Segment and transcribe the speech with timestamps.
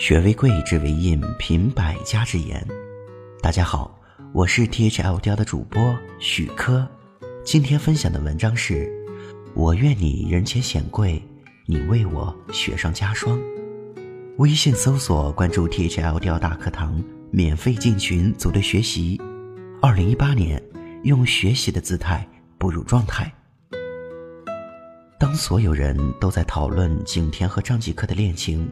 [0.00, 2.66] 学为贵，知为印，品百家之言。
[3.42, 4.00] 大家好，
[4.32, 6.88] 我是 T H L 雕的主播许科。
[7.44, 8.90] 今天分享的文章是：
[9.52, 11.22] 我愿你人前显贵，
[11.66, 13.38] 你为我雪上加霜。
[14.38, 19.20] 微信搜索关注 T H L 雕大课堂，免费进群组队学习。
[19.82, 20.62] 二零一八年，
[21.02, 22.26] 用学习的姿态
[22.56, 23.30] 步入状态。
[25.18, 28.66] 当所有人都在讨论景甜和张继科的恋情，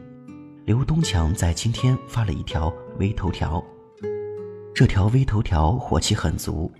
[0.69, 3.59] 刘东强在今天发了一条微头条。
[4.71, 6.71] 这条微头条火气很足，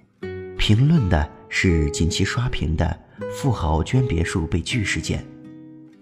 [0.59, 2.95] 评论的是近期刷屏的
[3.31, 5.25] 富豪捐别墅被拒事件。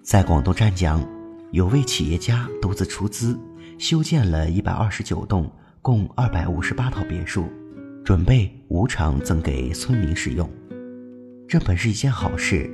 [0.03, 1.01] 在广东湛江，
[1.51, 3.39] 有位企业家独自出资
[3.79, 5.49] 修建了一百二十九栋，
[5.81, 7.45] 共二百五十八套别墅，
[8.03, 10.49] 准备无偿赠给村民使用。
[11.47, 12.69] 这本是一件好事。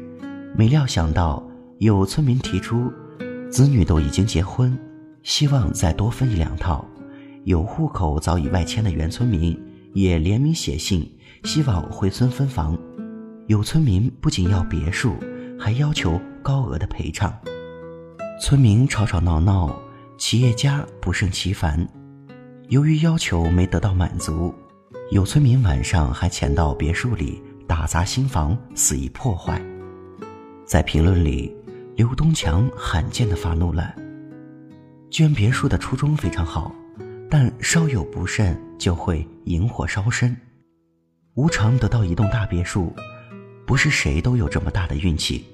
[0.58, 2.92] 没料想到，有村民提出，
[3.52, 4.76] 子女都已经结婚，
[5.24, 6.86] 希望再多分一两套；
[7.46, 9.58] 有户口早已外迁的原村民
[9.94, 11.10] 也联名写信，
[11.44, 12.78] 希望回村分房。
[13.48, 15.16] 有村民不仅要别墅，
[15.60, 17.34] 还要求高额的赔偿。
[18.42, 19.74] 村民吵吵闹闹，
[20.18, 21.88] 企业家不胜其烦。
[22.70, 24.54] 由于要求没得到满足，
[25.12, 29.62] 有村民晚上还潜到别墅里打砸新房，肆意破坏。
[30.66, 31.56] 在评论里，
[31.96, 33.94] 刘东强罕见的发怒了。
[35.14, 36.74] 捐别墅的初衷非常好，
[37.30, 40.36] 但稍有不慎就会引火烧身。
[41.36, 42.92] 无偿得到一栋大别墅，
[43.64, 45.46] 不是谁都有这么大的运气，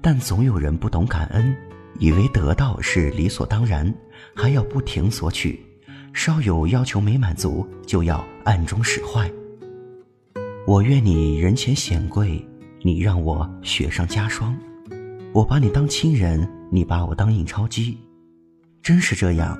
[0.00, 1.54] 但总有人不懂感恩，
[1.98, 3.94] 以为得到是理所当然，
[4.34, 5.62] 还要不停索取，
[6.14, 9.30] 稍有要求没满足就要暗中使坏。
[10.66, 12.42] 我愿你人前显贵。
[12.80, 14.58] 你让我雪上加霜，
[15.32, 17.98] 我把你当亲人，你把我当印钞机，
[18.84, 19.58] 真是这样。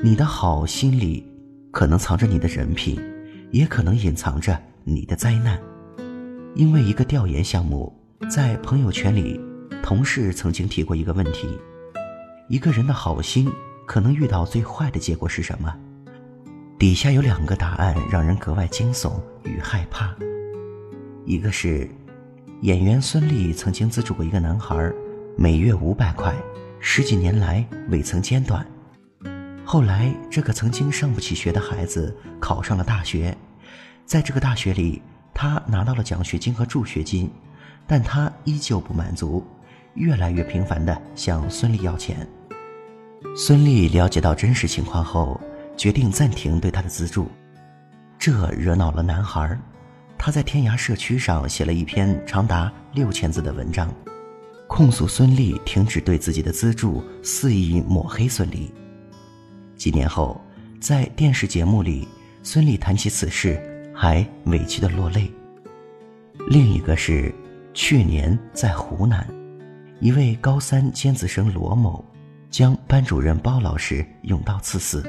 [0.00, 1.26] 你的好心里，
[1.72, 3.02] 可能藏着你的人品，
[3.50, 5.60] 也可能隐藏着你的灾难。
[6.54, 7.92] 因为一个调研项目，
[8.30, 9.40] 在朋友圈里，
[9.82, 11.48] 同事曾经提过一个问题：
[12.48, 13.50] 一个人的好心，
[13.88, 15.74] 可能遇到最坏的结果是什么？
[16.78, 20.14] 底下有两个答案，让人格外惊悚与害怕。
[21.26, 21.90] 一个是。
[22.62, 24.92] 演员孙俪曾经资助过一个男孩，
[25.34, 26.36] 每月五百块，
[26.80, 28.66] 十几年来未曾间断。
[29.64, 33.36] 后来，这个曾经上不起学的孩子考上了大学，
[34.06, 35.00] 在这个大学里，
[35.34, 37.30] 他拿到了奖学金和助学金，
[37.86, 39.46] 但他依旧不满足，
[39.94, 42.26] 越来越频繁地向孙俪要钱。
[43.36, 45.38] 孙俪了解到真实情况后，
[45.76, 47.30] 决定暂停对他的资助，
[48.18, 49.56] 这惹恼了男孩。
[50.18, 53.94] 他在天涯社区上写了一篇长达六千字的文章，
[54.70, 58.70] 控诉孙俪停止对自己的资助，肆意抹黑孙俪。
[59.76, 60.40] 几年后，
[60.80, 62.06] 在电视节目里，
[62.44, 63.60] 孙俪谈起此事，
[63.92, 65.28] 还委屈的落泪。
[66.48, 67.34] 另一个是
[67.74, 69.26] 去年在湖南，
[69.98, 72.02] 一位高三尖子生罗某，
[72.48, 75.02] 将班主任包老师用刀刺死，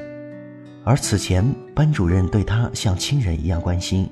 [0.84, 4.10] 而此前班主任对他像亲人一样关心。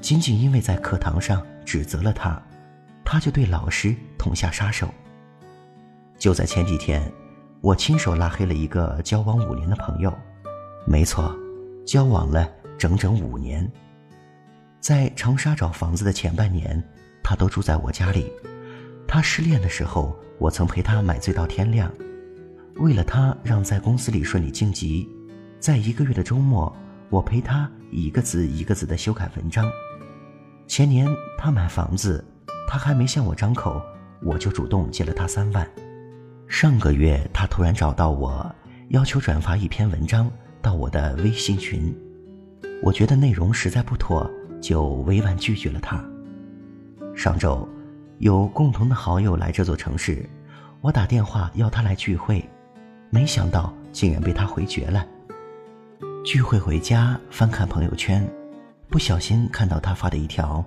[0.00, 2.42] 仅仅因为在课堂上指责了他，
[3.06, 4.92] 他就对老师痛下杀手。
[6.18, 7.00] 就在前几天，
[7.60, 10.12] 我亲手拉黑了一个交往五年的朋友，
[10.84, 11.32] 没错，
[11.86, 13.70] 交往了整整五年。
[14.80, 16.82] 在长沙找房子的前半年，
[17.22, 18.30] 他都住在我家里。
[19.06, 21.92] 他失恋的时候，我曾陪他买醉到天亮。
[22.76, 25.08] 为了他让在公司里顺利晋级，
[25.60, 26.74] 在一个月的周末，
[27.08, 29.64] 我陪他一个字一个字的修改文章。
[30.66, 31.06] 前年
[31.38, 32.24] 他买房子，
[32.66, 33.80] 他还没向我张口，
[34.22, 35.68] 我就主动借了他三万。
[36.48, 38.54] 上个月他突然找到我，
[38.88, 41.94] 要求转发一篇文章到我的微信群，
[42.82, 46.04] 我觉得内容实在不妥，就委婉拒绝了他。
[47.14, 47.68] 上周，
[48.18, 50.28] 有共同的好友来这座城市，
[50.80, 52.44] 我打电话要他来聚会，
[53.10, 55.06] 没想到竟然被他回绝了。
[56.24, 58.28] 聚会回家翻看朋友圈。
[58.88, 60.64] 不小心看到他发的一条，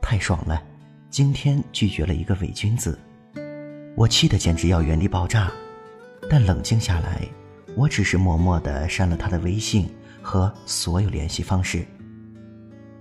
[0.00, 0.62] 太爽了！
[1.10, 2.96] 今天拒绝了一个伪君子，
[3.96, 5.50] 我气得简直要原地爆炸。
[6.30, 7.26] 但冷静下来，
[7.76, 9.92] 我只是默默的删了他的微信
[10.22, 11.84] 和所有联系方式。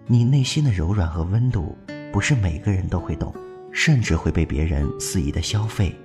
[0.07, 1.77] 你内心的柔软和温度，
[2.11, 3.31] 不是每个人都会懂，
[3.71, 5.95] 甚至会被别人肆意的消费。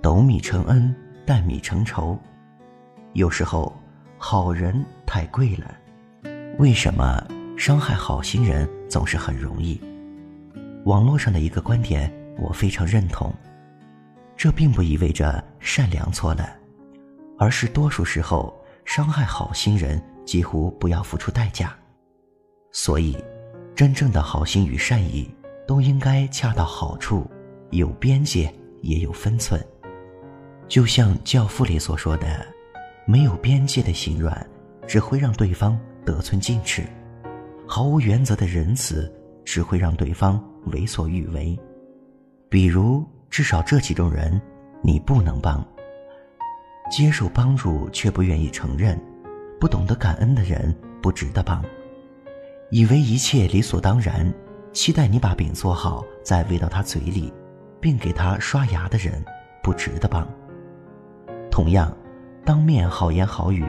[0.00, 0.94] 斗米成恩，
[1.26, 2.16] 担米成仇，
[3.12, 3.76] 有时候
[4.18, 5.76] 好人太贵了。
[6.60, 7.20] 为什么
[7.58, 9.80] 伤害好心人总是很容易？
[10.86, 13.34] 网络上的一个观点，我非常认同。
[14.36, 16.48] 这并不意味着善良错了，
[17.36, 21.76] 而是多数时候伤害好心人几乎不要付出代价。
[22.70, 23.16] 所以，
[23.74, 25.28] 真正的好心与善意
[25.66, 27.28] 都应该恰到好处，
[27.70, 29.60] 有边界也有分寸。
[30.68, 32.46] 就像《教父》里所说的
[33.06, 34.48] ：“没有边界的心软，
[34.86, 36.84] 只会让对方得寸进尺；
[37.66, 39.12] 毫无原则的仁慈，
[39.46, 40.38] 只会让对方
[40.72, 41.58] 为所欲为。”
[42.50, 44.38] 比如，至少这几种人，
[44.82, 45.66] 你不能帮。
[46.90, 48.96] 接受帮助却不愿意承认，
[49.58, 50.72] 不懂得感恩的人
[51.02, 51.60] 不值得帮；
[52.70, 54.32] 以为一切理所当然，
[54.72, 57.32] 期待你把饼做好再喂到他嘴里，
[57.80, 59.24] 并给他刷牙的人
[59.62, 60.24] 不值得帮。
[61.50, 61.92] 同样，
[62.44, 63.64] 当面好言好语，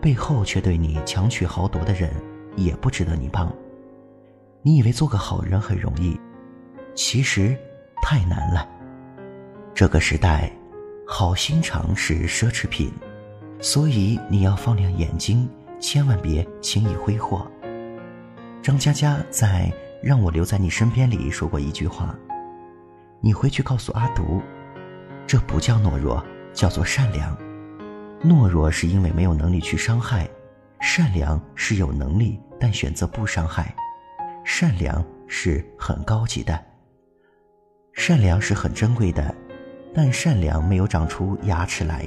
[0.00, 2.12] 背后却对你强取豪夺的人
[2.54, 3.52] 也不值得你帮。
[4.62, 6.18] 你以为做个好人很容易，
[6.94, 7.56] 其实
[8.02, 8.68] 太难了。
[9.74, 10.50] 这个时代。
[11.12, 12.88] 好心肠是奢侈品，
[13.60, 17.44] 所以你要放亮眼睛，千万别轻易挥霍。
[18.62, 19.68] 张嘉佳在
[20.00, 22.16] 《让我留在你身边》里说过一句话
[23.20, 24.40] ：“你回去告诉阿独，
[25.26, 26.24] 这不叫懦弱，
[26.54, 27.36] 叫做善良。
[28.22, 30.30] 懦弱是因为没有能力去伤害，
[30.80, 33.74] 善良是有能力但选择不伤害。
[34.44, 36.58] 善良是很高级的，
[37.92, 39.34] 善良是很珍贵的。”
[39.92, 42.06] 但善良没有长出牙齿来，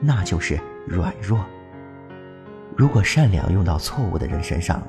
[0.00, 0.56] 那就是
[0.86, 1.44] 软弱。
[2.76, 4.80] 如果善良用到错误的人身上，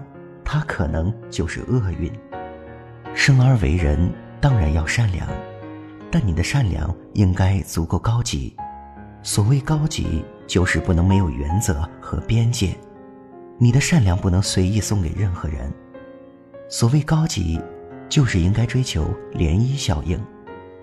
[0.46, 2.12] 他可能就是厄运。
[3.16, 5.28] 生而为人，当然要善良，
[6.12, 8.56] 但你的善良应该足够高级。
[9.24, 12.78] 所谓高级，就是不能没有原则和边界。
[13.58, 15.74] 你的善良不能随意送给任何人。
[16.70, 17.62] 所谓高级，
[18.10, 20.20] 就是应该追求涟漪效应，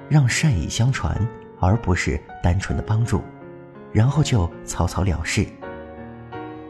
[0.08, 1.16] 让善意相传。
[1.60, 3.22] 而不是单纯的帮助，
[3.90, 5.46] 然后就草草了事。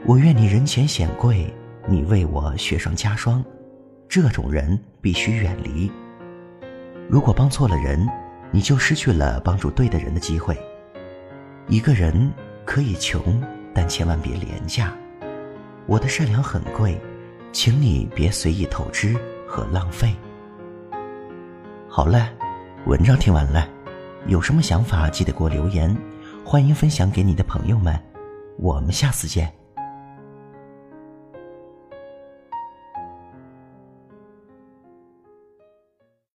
[0.06, 1.52] 我愿你人前显贵，
[1.88, 3.44] 你为我雪上加霜，
[4.08, 5.90] 这种人必须远离。
[7.08, 8.08] 如果帮错了人，
[8.52, 10.56] 你就失去了帮助对的人的机会。
[11.66, 12.30] 一个人
[12.64, 13.42] 可以穷，
[13.74, 14.96] 但千万别廉价。
[15.86, 17.00] 我的善良很贵，
[17.54, 19.16] 请你别随意透支
[19.46, 20.12] 和浪费。
[21.88, 22.28] 好了，
[22.84, 23.66] 文章听完了。
[24.26, 25.96] 有什么想法，记得给我留言，
[26.44, 27.96] 欢迎分享给你的朋友们。
[28.58, 29.63] 我们下次见。